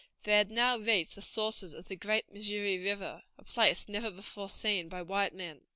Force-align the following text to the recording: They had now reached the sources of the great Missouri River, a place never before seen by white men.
They 0.23 0.31
had 0.35 0.49
now 0.49 0.79
reached 0.79 1.13
the 1.13 1.21
sources 1.21 1.75
of 1.75 1.87
the 1.87 1.95
great 1.95 2.25
Missouri 2.33 2.79
River, 2.79 3.21
a 3.37 3.43
place 3.43 3.87
never 3.87 4.09
before 4.09 4.49
seen 4.49 4.89
by 4.89 5.03
white 5.03 5.35
men. 5.35 5.61